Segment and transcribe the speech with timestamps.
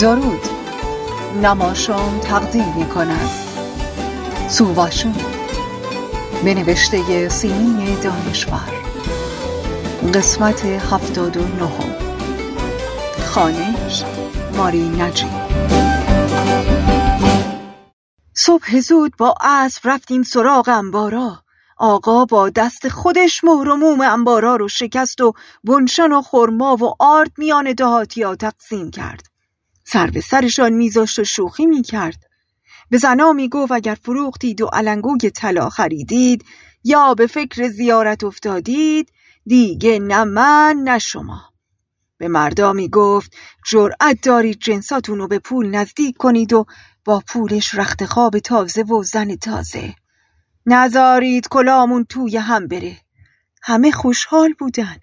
[0.00, 0.40] درود.
[1.42, 3.30] نماشام تقدیم می کند
[4.48, 5.14] سوواشون.
[6.44, 8.72] به نوشته سیمین دانشور.
[10.14, 11.94] قسمت هفتاد و نهم
[13.26, 14.04] خانش
[14.56, 15.30] ماری نجی.
[18.34, 21.38] صبح زود با اسب رفتیم سراغ انبارا.
[21.76, 25.32] آقا با دست خودش مهر و موم انبارا رو شکست و
[25.64, 29.35] بنشن و خرما و آرد میان دهاتی ها تقسیم کرد.
[29.88, 32.24] سر به سرشان میذاشت و شوخی می‌کرد.
[32.90, 36.44] به زنا می‌گفت اگر فروختید و علنگوی طلا خریدید
[36.84, 39.12] یا به فکر زیارت افتادید
[39.46, 41.42] دیگه نه من نه شما.
[42.18, 43.36] به مردا می‌گفت
[43.66, 46.66] جرأت دارید جنساتون رو به پول نزدیک کنید و
[47.04, 49.94] با پولش رخت خواب تازه و زن تازه.
[50.66, 52.96] نزارید کلامون توی هم بره.
[53.62, 54.96] همه خوشحال بودن.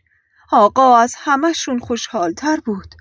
[0.52, 2.96] آقا از همهشون خوشحالتر بود.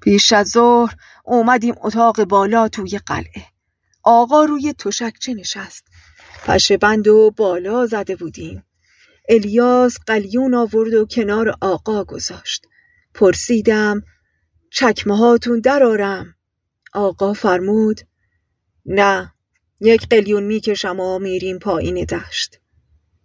[0.00, 3.44] پیش از ظهر اومدیم اتاق بالا توی قلعه.
[4.02, 5.84] آقا روی تشکچه نشست؟
[6.46, 8.64] پشه بند و بالا زده بودیم.
[9.28, 12.66] الیاس قلیون آورد و کنار آقا گذاشت.
[13.14, 14.02] پرسیدم
[14.70, 16.34] چکمه هاتون درارم
[16.92, 18.00] آقا فرمود
[18.86, 19.32] نه
[19.80, 22.60] یک قلیون می‌کشم و میریم پایین دشت.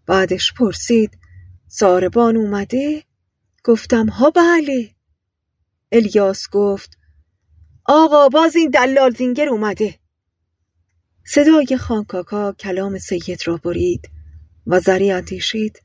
[0.06, 1.18] بعدش پرسید
[1.68, 3.04] ساربان اومده؟
[3.64, 4.93] گفتم ها بله.
[5.94, 6.98] الیاس گفت
[7.86, 10.00] آقا باز این دلال زینگر اومده.
[11.26, 14.10] صدای خانکاکا کلام سید را برید
[14.68, 15.84] و زری اندیشید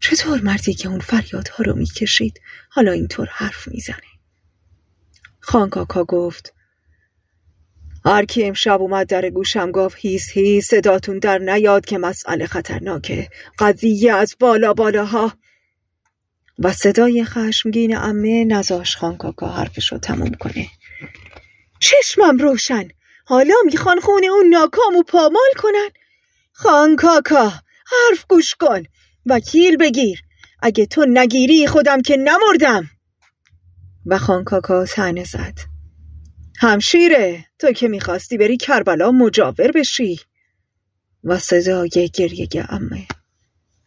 [0.00, 3.96] چطور مردی که اون فریادها رو می‌کشید حالا اینطور حرف می‌زنه؟
[5.40, 6.54] خانکاکا گفت
[8.04, 13.28] هر کی امشب اومد در گوشم گفت هیس هیس صداتون در نیاد که مسئله خطرناکه.
[13.58, 15.32] قضیه از بالا بالاها.
[16.58, 20.68] و صدای خشمگین امه نزاش خان کاکا حرفش رو تموم کنه.
[21.80, 22.88] چشمم روشن.
[23.24, 25.88] حالا می‌خوان خونه اون ناکام و پامال کنن.
[26.52, 27.52] خان کاکا
[27.86, 28.82] حرف گوش کن.
[29.26, 30.22] وکیل بگیر.
[30.62, 32.90] اگه تو نگیری خودم که نمردم.
[34.06, 35.58] و خان کاکا تنه زد.
[36.58, 40.20] همشیره تو که می‌خواستی بری کربلا مجاور بشی.
[41.24, 43.06] و صدای گریه امه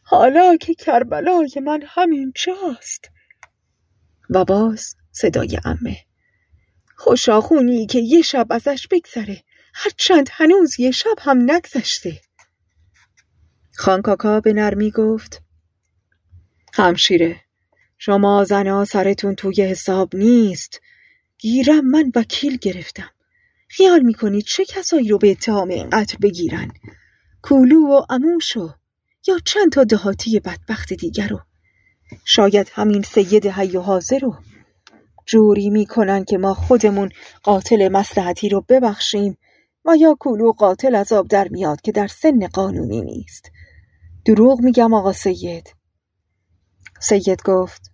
[0.09, 3.09] حالا که کربلای من همین جاست.
[4.29, 5.97] و باز صدای امه
[6.95, 9.43] خوشاخونی که یه شب ازش بگذره.
[9.73, 12.21] هرچند هنوز یه شب هم نگذشته.
[13.75, 15.41] خانکاکا به نرمی گفت
[16.73, 17.41] همشیره
[17.97, 20.81] شما زنها سرتون توی حساب نیست.
[21.37, 23.09] گیرم من وکیل گرفتم.
[23.67, 26.71] خیال می‌کنید چه کسایی رو به اتهام قتل بگیرن.
[27.41, 28.73] کولو و اموشو
[29.27, 31.39] یا چند تا دهاتی بدبخت دیگر رو؟
[32.25, 34.35] شاید همین سید حی و حاضر رو.
[35.25, 37.09] جوری می‌کنن که ما خودمون
[37.43, 39.37] قاتل مسلحتی رو ببخشیم
[39.85, 43.51] و یا کولو قاتل از آب در میاد که در سن قانونی نیست.
[44.25, 45.73] دروغ میگم آقا سید.
[46.99, 47.91] سید گفت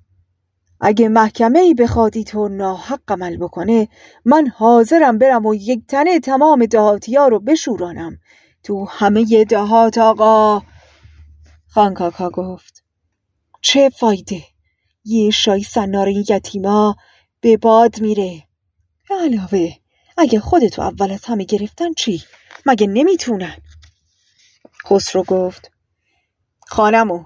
[0.81, 3.88] اگه محکمه ای بخواد تو ناحق عمل بکنه
[4.25, 8.17] من حاضرم برم و یک تنه تمام دهاتی ها رو بشورانم.
[8.63, 10.61] تو همه دهات آقا!
[11.73, 12.84] خانکاکا گفت.
[13.61, 14.44] چه فایده؟
[15.06, 16.95] یه شای سنار این یتیما
[17.41, 18.44] به باد میره.
[19.09, 19.69] علاوه
[20.17, 22.23] اگه خودتو اول از همه گرفتن چی؟
[22.66, 23.56] مگه نمی‌تونن؟
[24.85, 25.72] خسرو گفت.
[26.67, 27.25] خانمو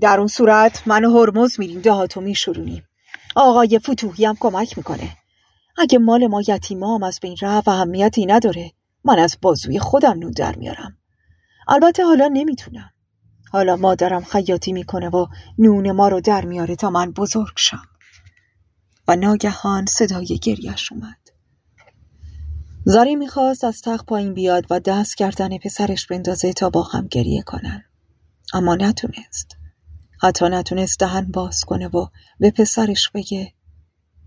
[0.00, 2.88] در اون صورت من و هرمز میریم دهاتو میشورونیم.
[3.36, 5.16] آقای فتوحی هم کمک می‌کنه.
[5.78, 8.72] اگه مال ما یتیما هم از بین رفت اهمیتی نداره
[9.04, 10.98] من از بازوی خودم نون در میارم.
[11.68, 12.90] البته حالا نمی‌تونم.
[13.52, 15.26] حالا مادرم خیاطی می‌کنه و
[15.58, 17.88] نون ما رو در میاره تا من بزرگ شم.
[19.08, 21.18] و ناگهان صدای گریش اومد.
[22.84, 27.42] زاری می‌خواست از تخت پایین بیاد و دست گردن پسرش بندازه تا با هم گریه
[27.42, 27.84] کنن.
[28.54, 29.56] اما نتونست.
[30.22, 32.06] حتی نتونست دهن باز کنه و
[32.40, 33.52] به پسرش بگه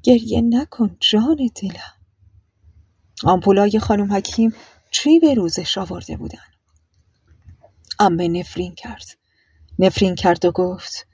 [0.04, 1.94] گریه نکن جان دلم.
[3.24, 4.54] آمپولای خانم حکیم
[4.92, 6.55] چی به روزش آورده بودن؟
[8.00, 9.06] امه نفرین کرد.
[9.80, 11.08] نفرین کرد و گفت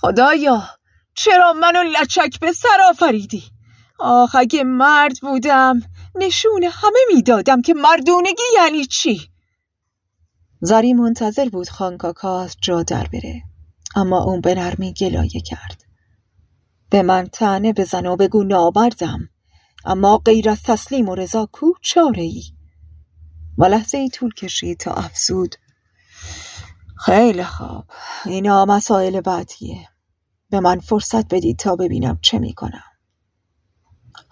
[0.00, 0.62] خدایا
[1.14, 3.44] چرا منو لچک به سر آفریدی؟
[3.98, 5.80] آخ اگه مرد بودم
[6.14, 9.30] نشون همه می‌دادم که مردونگی یعنی چی؟
[10.60, 13.42] زری منتظر بود خانکاکا از جا در بره
[13.96, 15.84] اما اون به نرمی گلایه کرد.
[16.90, 19.28] به من تنه بزن و بگو نامردم
[19.84, 22.42] اما غیر از تسلیم و رضا کو چاره ای
[23.58, 25.54] و لحظه ای طول کشید تا افزود
[26.96, 27.84] خیلی خوب.
[28.26, 29.88] اینا مسائل بعدیه.
[30.50, 32.84] به من فرصت بدید تا ببینم چه می‌کنم.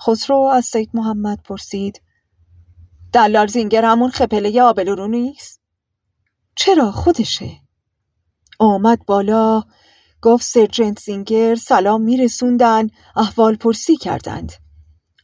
[0.07, 2.03] خسرو از سید محمد پرسید
[3.13, 5.61] دلال زینگر همون خپله آبلورو نیست؟
[6.57, 7.51] چرا خودشه؟
[8.59, 9.63] آمد بالا
[10.23, 14.53] گفت سرجنت زینگر سلام میرسوندن احوال پرسی کردند.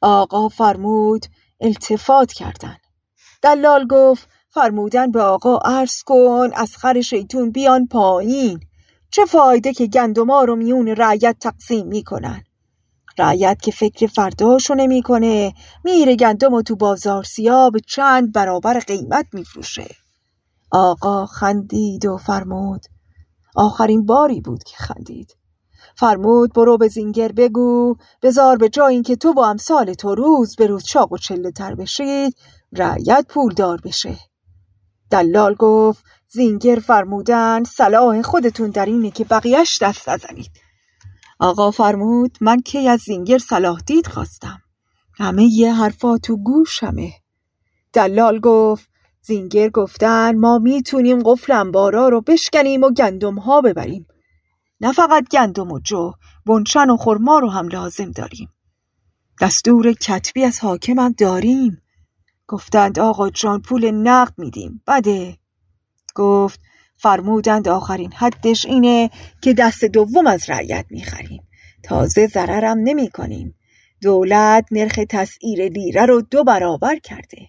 [0.02, 1.26] آقا فرمود
[1.60, 2.80] التفات کردند
[3.42, 8.60] دلال گفت فرمودن به آقا عرض کن از خر شیطون بیان پایین.
[9.10, 12.42] چه فایده که گندما رو میون رعیت تقسیم می‌کنن؟
[13.18, 15.52] رعیت که فکر فرداشو نمی‌کنه
[15.84, 19.94] میره گندم و تو بازار سیاه به چند برابر قیمت میفروشه.
[20.70, 22.80] آقا خندید و فرمود
[23.56, 25.36] آخرین باری بود که خندید.
[25.96, 30.66] فرمود برو به زینگر بگو بزار به جای اینکه تو با امثال تو روز به
[30.66, 32.36] روز چاق و چله تر بشید
[32.72, 34.16] رعیت پولدار بشه.
[35.10, 40.50] دلال گفت زینگر فرمودن صلاح خودتون در اینه که بقیهش دست نزنید.
[41.38, 44.58] آقا فرمود من کی از زینگر صلاح دید خواستم.
[45.14, 47.12] همه یه حرفا تو گوشمه.
[47.92, 48.88] دلال گفت
[49.22, 54.06] زینگر گفتن ما می‌تونیم قفل انبارا رو بشکنیم و گندم ها ببریم.
[54.80, 56.12] نه فقط گندم و جو
[56.46, 58.48] بنچن و خرما رو هم لازم داریم.
[59.40, 61.82] دستور کتبی از حاکمم داریم.
[62.48, 64.82] گفتند آقا جان پول نقد میدیم.
[64.86, 65.36] بده.
[66.14, 66.60] گفت
[66.96, 69.10] فرمودند آخرین حدش اینه
[69.42, 71.42] که دست دوم از رعیت می‌خریم.
[71.82, 73.54] تازه ضررم نمی کنیم
[74.02, 77.48] دولت نرخ تسعیر لیره رو دو برابر کرده.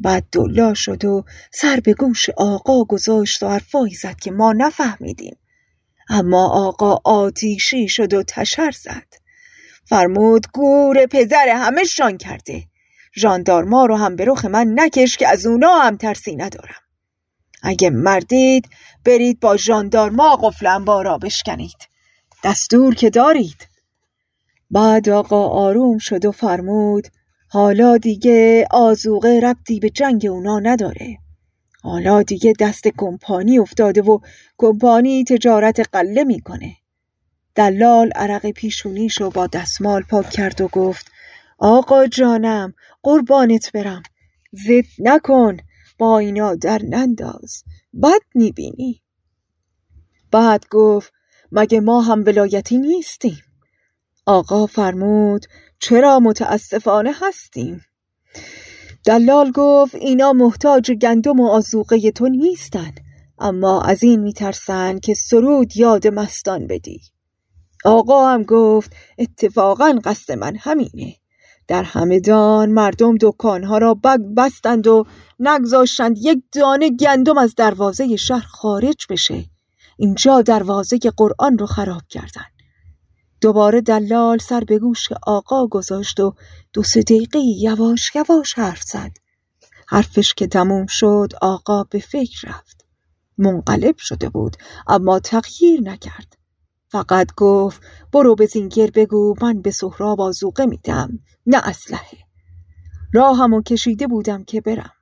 [0.00, 5.36] بعد دلا شد و سر به گوش آقا گذاشت و حرفایی زد که ما نفهمیدیم.
[6.08, 9.06] اما آقا آتیشی شد و تشر زد.
[9.84, 12.71] فرمود گور پدر همه شان کرده.
[13.16, 16.80] ژاندارما رو هم به رخ من نکش که از اونا هم ترسی ندارم.
[17.62, 18.68] اگه مردید
[19.04, 21.76] برید با ژاندارما قفل انبارا بشکنید.
[22.44, 23.68] دستور که دارید.
[24.70, 27.08] بعد آقا آروم شد و فرمود
[27.48, 31.18] حالا دیگه آزوقه ربطی به جنگ اونا نداره.
[31.82, 34.18] حالا دیگه دست کمپانی افتاده و
[34.58, 36.76] کمپانی تجارت قله می‌کنه.
[37.54, 41.11] دلال عرق پیشونیشو با دستمال پاک کرد و گفت
[41.64, 44.02] آقا جانم قربانت برم.
[44.52, 45.56] زد نکن
[45.98, 47.64] با اینا در ننداز.
[48.02, 49.02] بد می‌بینی.
[50.30, 51.12] بعد گفت
[51.52, 53.42] مگه ما هم ولایتی نیستیم؟
[54.26, 55.46] آقا فرمود
[55.78, 57.84] چرا متاسفانه هستیم؟
[59.04, 62.94] دلال گفت اینا محتاج گندم و آزوقه تو نیستن.
[63.38, 67.00] اما از این میترسن که سرود یاد مستان بدی.
[67.84, 71.21] آقا هم گفت اتفاقا قصد من همینه.
[71.68, 75.06] در همدان مردم دکانها را بگ بستند و
[75.40, 79.44] نگذاشتند یک دانه گندم از دروازه شهر خارج بشه.
[79.96, 82.44] اینجا دروازه قرآن رو خراب کردن
[83.40, 86.34] دوباره دلال سر به گوش آقا گذاشت و
[86.72, 89.10] دو سه دقیقه یواش یواش حرف زد.
[89.86, 92.84] حرفش که تموم شد آقا به فکر رفت.
[93.38, 94.56] منقلب شده بود
[94.86, 96.41] اما تغییر نکرد.
[96.92, 102.18] فقط گفت برو به زینگر بگو من به سهراب آزوقه میدم نه اسلحه.
[103.12, 104.92] راهمو کشیده بودم که برم.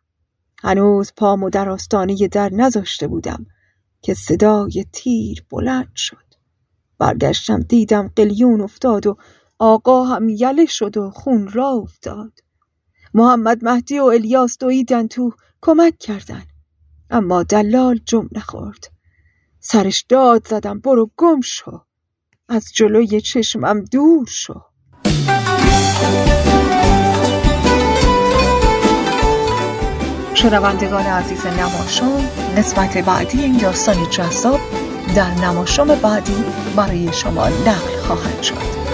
[0.62, 3.46] هنوز پامو در آستانه در نذاشته بودم
[4.02, 6.34] که صدای تیر بلند شد.
[6.98, 9.16] برگشتم دیدم قلیون افتاد و
[9.58, 12.32] آقا هم یله شد و خون را افتاد.
[13.14, 16.42] محمد مهدی و الیاس دویدن تو کمک کردن
[17.10, 19.00] اما دلال جمع نخورد
[19.60, 21.80] سرش داد زدم برو گم شو.
[22.52, 24.54] از جلوی چشمم دور شو.
[30.34, 34.60] شنوندگان عزیز نماشون نسبت بعدی این داستان جذاب
[35.16, 36.44] در نماشام بعدی
[36.76, 38.89] برای شما نقل خواهد شد.